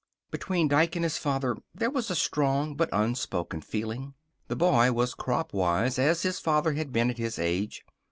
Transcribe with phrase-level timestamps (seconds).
[0.31, 4.15] Between Dike and his father there was a strong but unspoken feeling.
[4.47, 7.83] The boy was cropwise, as his father had been at his age.